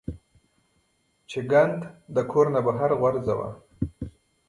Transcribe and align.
چې 1.29 1.39
ګند 1.51 1.79
د 2.15 2.17
کور 2.31 2.45
نه 2.55 2.61
بهر 2.65 2.91
غورځوه- 2.99 3.49